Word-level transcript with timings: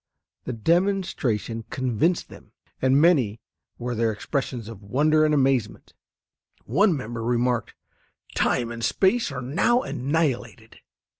The 0.45 0.53
demonstration 0.53 1.63
convinced 1.69 2.29
them, 2.29 2.53
and 2.81 2.99
many 2.99 3.39
were 3.77 3.93
their 3.93 4.11
expressions 4.11 4.67
of 4.67 4.81
wonder 4.81 5.25
and 5.25 5.31
amazement. 5.31 5.93
One 6.65 6.97
member 6.97 7.23
remarked, 7.23 7.75
"Time 8.33 8.71
and 8.71 8.83
space 8.83 9.31
are 9.31 9.43
now 9.43 9.83
annihilated." 9.83 10.79